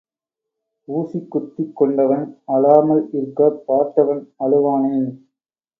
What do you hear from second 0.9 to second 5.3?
ஊசி குத்திக் கொண்டவன் அழாமல் இருக்கப் பார்த்தவன் அழுவானேன்?